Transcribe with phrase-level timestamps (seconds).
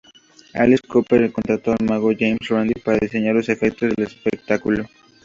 [0.55, 4.87] Alice Cooper contrató al mago James Randi para diseñar los efectos del espectáculo.